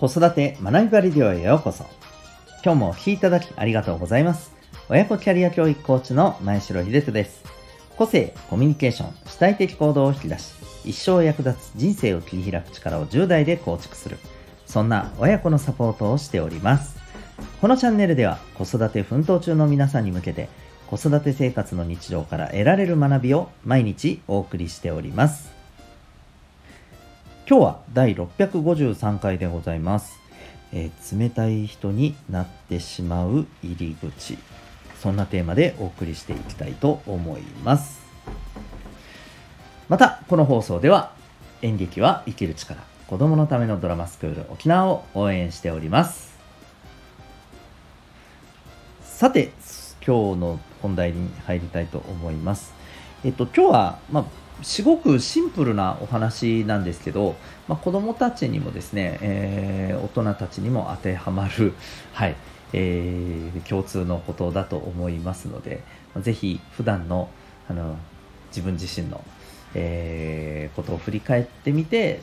[0.00, 1.84] 子育て学びバリディオへようこそ。
[2.64, 4.50] 今日もお聴きいただきありがとうございます。
[4.88, 7.44] 親子キャリア教育コーチの前城秀人です。
[7.98, 10.54] 個性、コミュニケーション、主体的行動を引き出し、
[10.86, 14.16] 一生役立つ人生を切り開く力を10代で構築する。
[14.64, 16.96] そんな親子のサポートをしております。
[17.60, 20.48] このチャンネルでは子育て奮闘中の皆さんに向けて
[20.86, 25.59] 子育て生活の日常から得られる学びを毎日お送りしております。
[27.50, 30.20] 今日は第653回でございます、
[30.72, 34.38] えー、冷たい人になってしまう入り口。
[35.00, 38.02] そんなテーマでお送りしていきたいと思います。
[39.88, 41.10] またこの放送では
[41.62, 46.38] 演劇は生きる力子供のためのドラマスクール沖縄を応援しております。
[49.02, 49.50] さて
[50.06, 52.72] 今日の本題に入りたいと思います。
[53.24, 57.36] えっと今日は、まあすごくシンプルなお話なんですけど、
[57.68, 61.74] まあ、子どもたちにもですね、えー、大人たちにも当てはまる、
[62.12, 62.36] はい
[62.72, 65.82] えー、共通のことだと思いますので、
[66.20, 67.28] ぜひ普段の
[67.68, 67.96] あの
[68.48, 69.22] 自分自身の、
[69.74, 72.20] えー、ことを振り返ってみて、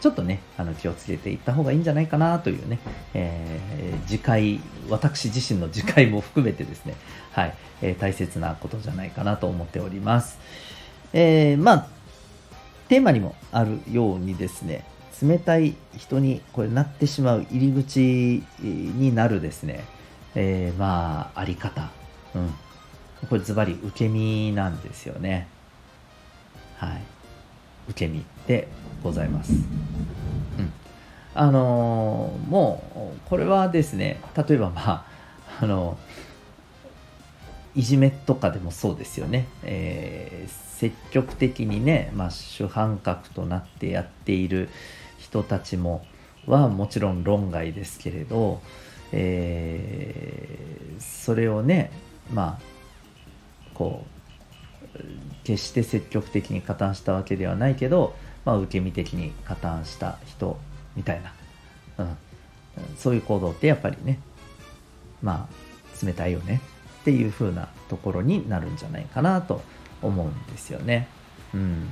[0.00, 2.78] ちょっとね、あの気をつけていった方がいいんじゃないかなというね、
[3.14, 6.94] えー、次回、私自身の次回も含めてですね、
[7.32, 10.38] はい、えー、大切なことじゃないかなと思っております。
[11.12, 11.86] えー、まあ、
[12.88, 14.84] テーマにもあるようにですね、
[15.22, 19.84] 冷たい人にこれなってしまう入り口になるですね、
[20.34, 21.90] えー、まあ、あり方。
[22.34, 22.54] うん。
[23.28, 25.48] これズバリ受け身なんですよね。
[26.76, 27.02] はい。
[27.88, 28.68] 受け身で
[29.02, 29.52] ございます。
[29.52, 29.54] う
[30.62, 30.72] ん。
[31.34, 35.04] あのー、もう、これはですね、例えばまあ、
[35.60, 35.98] あの
[37.78, 39.46] いじめとかでもそうですよね。
[39.62, 44.68] えー積極的にね、まあ、主犯格となってやっている
[45.18, 46.06] 人たちも
[46.46, 48.60] はもちろん論外ですけれど、
[49.10, 51.90] えー、それをね
[52.32, 52.62] まあ
[53.74, 54.04] こ
[54.94, 54.98] う
[55.42, 58.14] 決して積極的に加担したわけではないけど、
[58.44, 60.58] まあ、受け身的に加担した人
[60.94, 61.22] みたい
[61.96, 62.16] な、うん、
[62.96, 64.20] そういう行動ってやっぱりね
[65.22, 66.60] まあ冷たいよね。
[67.00, 69.62] っていう風なところになるんじゃないかなと
[70.02, 71.08] 思うんですよね。
[71.54, 71.88] うん、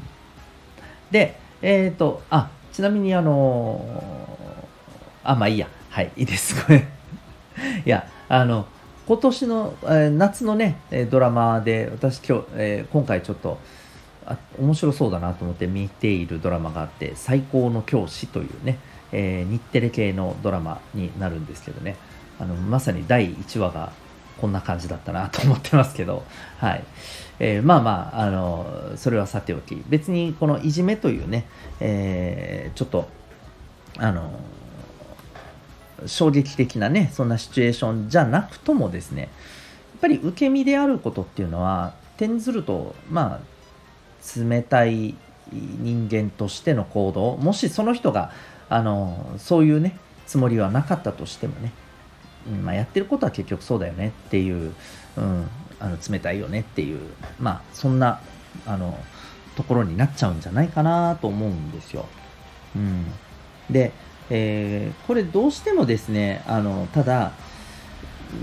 [1.10, 5.68] で、えっ、ー、と、あ、ちなみにあのー、あ、まあいいや。
[5.90, 6.62] はい、いいです。
[6.62, 6.84] これ
[7.86, 8.66] いや、あの、
[9.06, 10.76] 今年の、えー、夏のね、
[11.10, 13.58] ドラマで、私今日、えー、今回ちょっと、
[14.26, 18.78] あ面白そうだなと思って見ているドラマがあって「最高の教師」というね、
[19.12, 21.96] えー、日テレ系のドラマになるんですけどね
[22.40, 23.92] あのまさに第1話が
[24.40, 26.24] こんな感じだったなと思ってますけど、
[26.58, 26.84] はい。
[27.38, 31.44] えー、まあまあ、あの、それはさておき、別にこのいじめというね、
[31.80, 33.08] えー、ちょっと、
[33.98, 34.30] あの、
[36.06, 39.30] 衝撃的なね、そんなシチュエーションじゃなくともですね、やっ
[40.00, 45.14] ぱり受け身であることっていうのは、転ずると、まあ、冷たい
[45.52, 48.30] 人間としての行動、もしその人が、
[48.68, 51.72] あの、そういうね、つもりはなかったとしてもね、
[52.64, 54.72] まあ、やってることは結局そうだよねっていう、
[55.16, 55.48] うん、
[55.80, 57.00] あの冷たいよねっていう、
[57.40, 58.20] まあ、そんな
[58.66, 58.98] あの
[59.56, 62.06] ところになっちゃうんじゃないかなと思うんですよ。
[62.76, 63.06] うん、
[63.70, 63.92] で、
[64.30, 67.32] えー、これどうしてもですねあのただ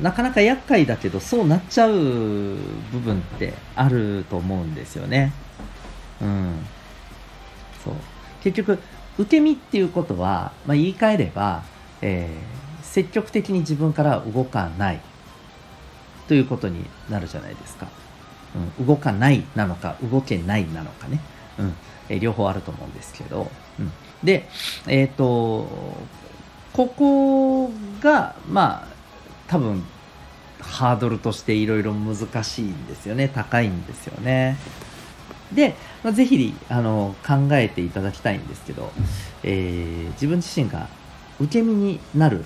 [0.02, 5.31] なかなか厄介だけどそうなっちゃう部分ってあると思うんですよね。
[6.22, 6.66] うん、
[7.84, 7.94] そう
[8.44, 8.80] 結局
[9.18, 11.64] 受け身っていうことは、まあ、言い換えれば、
[12.02, 12.62] えー
[12.94, 15.02] 積極的に自分から動かない
[16.28, 17.88] ということになるじゃないですか。
[18.78, 21.20] うん、動かないなのか、動けないなのかね。
[21.58, 21.74] うん、
[22.08, 23.50] え両方あると思うんですけど。
[23.80, 23.92] うん、
[24.24, 24.48] で、
[24.86, 25.68] えっ、ー、と、
[26.72, 28.88] ここが、まあ、
[29.48, 29.84] 多分、
[30.62, 33.28] ハードルとしていろいろ難しいんですよね。
[33.28, 34.56] 高いんですよね。
[35.52, 35.74] で、
[36.04, 38.92] まあ、ぜひあの考えていただきたいんですけど、
[39.42, 40.89] えー、自分自身が
[41.39, 42.46] 受け身になる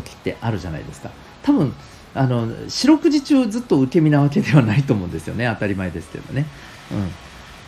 [0.00, 1.10] 時ってあるじゃないですか。
[1.42, 1.74] 多分
[2.14, 5.48] あの四六時中ずっと受け身なわけではないと思うんですよね。
[5.54, 6.46] 当たり前ですけどね、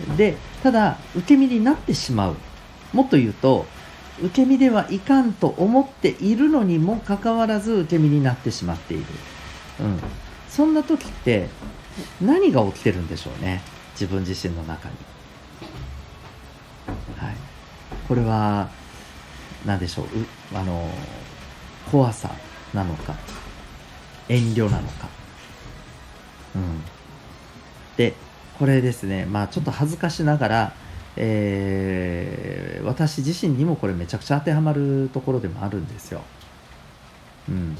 [0.08, 2.36] うん、でただ受け身になってしまう。
[2.92, 3.66] もっと言うと
[4.22, 9.04] 受け身ではいかんと思っているのにもかかわらず受け身になってしまっている、
[9.80, 10.00] うん、
[10.48, 11.48] そんな時って
[12.20, 13.62] 何が起きてるんでしょうね。
[13.92, 14.94] 自分自身の中に。
[17.16, 17.36] はい。
[18.06, 18.70] これは
[19.66, 20.06] 何でしょう
[20.54, 20.88] あの
[21.90, 22.30] 怖さ
[22.74, 23.14] なのか
[24.28, 25.08] 遠慮なのか
[26.54, 26.82] うん
[27.96, 28.14] で
[28.58, 30.72] これですねまあちょっと恥ずかしながら、
[31.16, 36.22] えー、私自身にもこれめちゃくちゃ当てはまるところでもあるんですよ。
[37.48, 37.76] うん。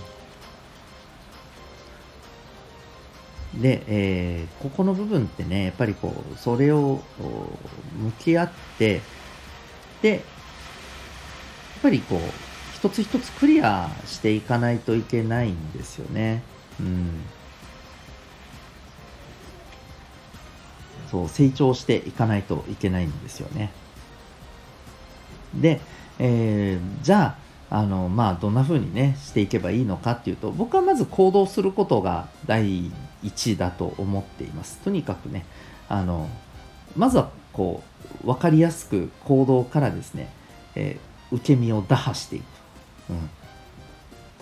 [3.61, 7.01] で、えー、ここの部分ってね、やっぱりこう、それを
[7.99, 9.01] 向き合って、
[10.03, 10.21] で、やっ
[11.83, 12.48] ぱりこう、
[12.79, 16.43] 一つ一つクリアしていかないといけないんですよね。
[16.81, 17.11] うん。
[21.11, 23.73] そう、成長していかないといけないんですよね。
[25.55, 25.81] で、
[26.21, 27.37] えー、じゃ
[27.71, 32.93] あ、あの、まあ、どんな風にね、していけばいいのかっていうと、僕はまず行動することが第
[33.25, 34.79] 一だと思っています。
[34.79, 35.45] とにかくね、
[35.89, 36.29] あの、
[36.97, 37.83] まずは、こ
[38.23, 40.33] う、分かりやすく行動からですね、
[40.77, 42.45] えー、受け身を打破していく。
[43.11, 43.31] うん、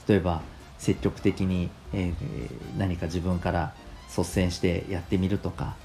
[0.09, 0.43] 例えば、
[0.79, 3.75] 積極的に、えー、何か自分から
[4.09, 5.77] 率先してやってみるとか、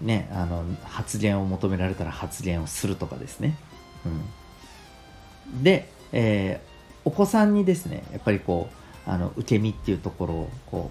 [0.00, 3.56] うん、ね、あの発言を求められたら発言をするとかですね。
[4.04, 6.68] うん、で、えー、
[7.04, 10.90] お子さんにですね、やっぱりこう、あの受け身っていうところをこ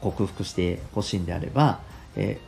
[0.00, 1.80] う克服してほしいんであれば、
[2.16, 2.40] え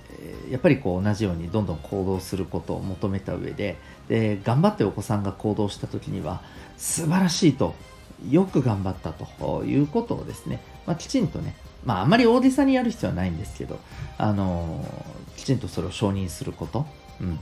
[0.49, 3.77] ー、やっぱりこう同じようにどんどん行動することを求めた上で
[4.09, 6.41] で頑張ってお子さんが行動した時には
[6.77, 7.75] 素晴らしいと
[8.29, 11.55] よく頑張ったということをですね、まあ、きちんとね
[11.85, 13.79] まあ、あまり大げさにやる必要はないんですけど、
[14.19, 14.85] あの
[15.37, 16.87] きちんとそれを承認すること、
[17.21, 17.39] うん。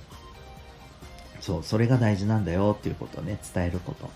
[1.41, 4.11] そう、それが大事なんだよっていうことをね、伝えること。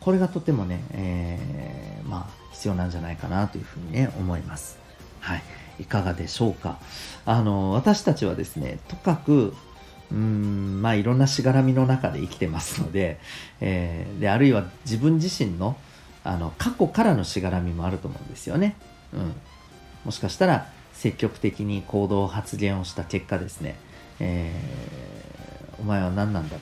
[0.00, 4.78] これがとてもね、えー、まあ、必要なんじゃないかなというふうにね、思います。
[5.20, 5.42] はい。
[5.78, 6.78] いかがでしょうか？
[7.24, 9.54] あの、私たちはですね、とかく、
[10.10, 13.20] うん、まあ、いろんなしがらみの中で生きてますので、
[13.60, 15.76] えー、で、あるいは自分自身の、
[16.24, 18.76] あの、過去からのしがらみもあると思うんですよね。
[19.12, 19.32] うん、
[20.04, 23.76] もしかしたら積極的に行動発言をした結果ですね、
[24.20, 26.56] えー、お前は何なんだ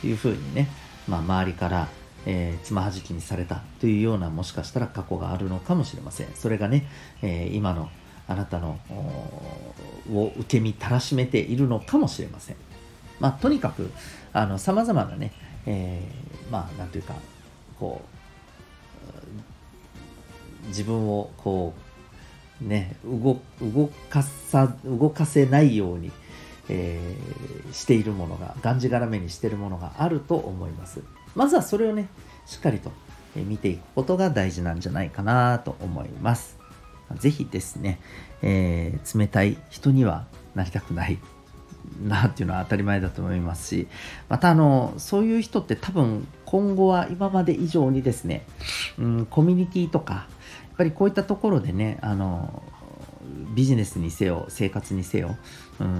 [0.00, 0.68] というふうにね、
[1.08, 1.88] まあ、周りから
[2.24, 6.28] えー、つまはじきにされたというようなもしかしたら過去があるのかもしれません。
[6.36, 6.86] それがね、
[7.20, 7.90] えー、今の
[8.28, 8.78] あなたの
[10.12, 12.56] を受け身たらしめているのかもしれません。
[13.20, 13.90] まあ、とにかく、
[14.32, 15.32] あの、様々なね、
[15.66, 17.14] えー、まあ、なんというか、
[17.78, 18.12] こう、
[20.68, 26.12] 自分をこうね動動かさ動かせないように、
[26.68, 31.00] えー、しているものががんじがらめにしているものがあると思います
[31.34, 32.08] まずはそれをね
[32.46, 32.92] しっかりと
[33.34, 36.58] 見ていくことが大事なんじゃないかなと思います
[37.18, 38.00] 是非ですね、
[38.42, 41.18] えー、冷たい人にはなりたくない。
[42.06, 43.88] なっていうのは当たり前だと思いますし
[44.28, 48.46] またあのそういう人って多分今後は今まで以上にですね、
[48.98, 50.20] うん、コミュニティとかや
[50.74, 52.62] っぱりこういったところでねあの
[53.54, 55.36] ビジネスにせよ生活にせよ、
[55.80, 55.96] うん、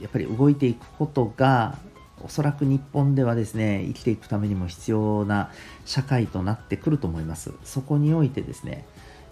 [0.00, 1.78] やっぱり動いていくことが
[2.22, 5.50] おそらく日本ではですね生きていくためにも必要な
[5.86, 7.52] 社会となってくると思います。
[7.64, 8.84] そこにおいてですね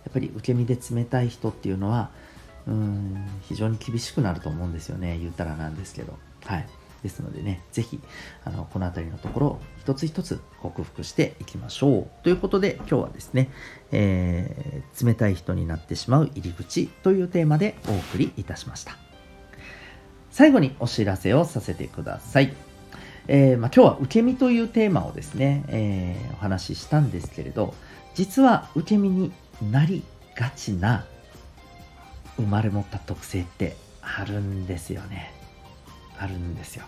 [0.09, 2.09] やっぱり受け身で冷たい人っていうのは
[2.67, 6.67] うん非常に厳しくなると思うんですよね言ったらなんですけどはい
[7.03, 8.01] ですのでね、ぜひ、
[8.45, 12.25] あの、この辺りのところを一つ一つ克服していきましょう。
[12.25, 13.51] ということで、今日はですね、
[13.93, 18.97] えー、冷たい人になってしまう入り口というテーマでお送りいたしました。
[20.31, 22.53] 最後にお知らせをさせてください。
[23.29, 27.75] えー、まあ、今日は受け身というテーマをですね、えー、お話ししたんですけれど、
[28.15, 29.31] 実は受け身に
[29.63, 30.05] なり
[30.37, 31.05] がちな
[32.37, 35.33] 生まれ持った特性ってあるんですよね。
[36.19, 36.85] あるんですよ。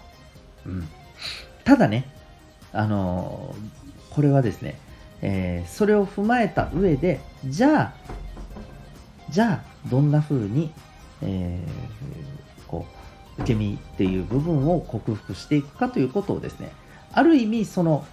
[0.66, 0.88] うん。
[1.64, 2.08] ただね、
[2.72, 4.78] あのー、これはですね、
[5.22, 7.94] えー、それを踏まえた上で、じゃあ、
[9.28, 10.72] じゃあ、どんな風に、
[11.22, 12.86] えー、こ
[13.38, 16.72] う、受け身っていう部分を克服していくかということをですね、
[17.12, 18.06] ある意味、その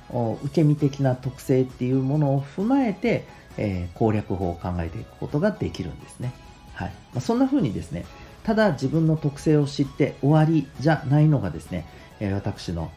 [0.44, 3.26] 受け身的な特性っていうものを踏まえて、
[3.58, 6.34] えー、攻略法を考えていくことができるんですね。
[6.74, 6.90] はい。
[7.14, 8.06] まあ、そんな風にですね、
[8.44, 11.86] ただ自分の特性を知って終わりじゃないのがですね、
[12.20, 12.92] え私の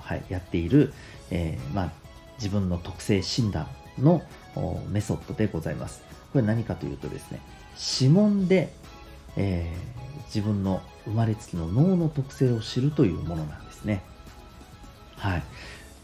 [0.00, 0.92] はい、やっている、
[1.30, 1.92] えー、まあ、
[2.36, 3.66] 自分の特性診断
[3.98, 4.22] の
[4.90, 6.02] メソッドでございます。
[6.32, 7.40] これ何かというとですね、
[8.00, 8.72] 指紋で、
[9.36, 14.02] えー、自分の生まれつきの脳の特性を知るというものなんですね。
[15.18, 15.42] はい。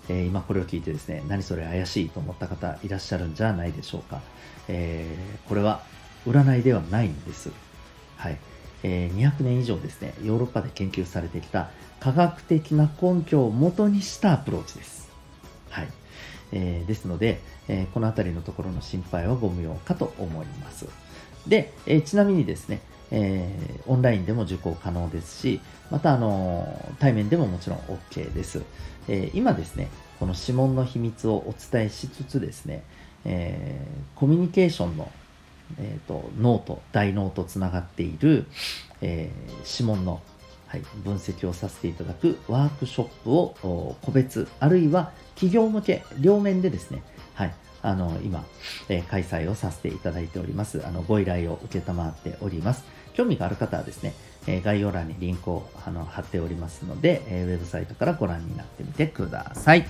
[0.09, 4.21] えー、今これを聞いてですね、何それ怪しいと思った方いらっしゃるんじゃないでしょうか。
[4.69, 5.83] えー、これは
[6.27, 7.51] 占いではないんです。
[8.17, 8.39] はい。
[8.83, 15.09] えー、200年以上ですね、ヨーロッパで研究されてきた科学的な根拠を元にしたアプローチです。
[15.71, 15.89] はい。
[16.53, 20.87] えー、ですので、えー、この辺りのところの心配はご無用かと思います。
[21.47, 22.81] で、えちなみにですね、
[23.11, 28.63] えー、オンラインでも受講可能ですし、また、あの対面でももちろん OK です。
[29.09, 32.83] えー、今ですね、この指紋の秘密をお伝えしつつですね、
[33.25, 35.11] えー、コミュニケーションの、
[35.79, 38.47] えーと、脳と大脳とつながっている、
[39.01, 40.21] えー、指紋の、
[40.67, 47.03] はい、分析をさせていただくワークショップを個別あるいは企業向け両面でですね、
[47.35, 48.45] はい、あの今、
[48.89, 50.87] えー、開催をさせていただいております。
[50.87, 52.85] あのご依頼を承っております。
[53.15, 54.13] 興味がある方はですね、
[54.47, 59.87] え、概要欄にリンクをあの貼っておりますので、えー、ウェブサイトからご覧になってみてください。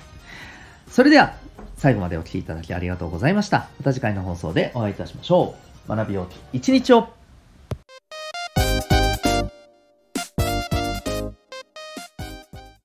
[0.89, 1.35] それでは
[1.77, 3.69] 最後までお聴きいただきありがとうございました。
[3.79, 5.55] また次回の放送でお会いいたしましょ
[5.87, 5.89] う。
[5.89, 7.24] 学びようき一日を。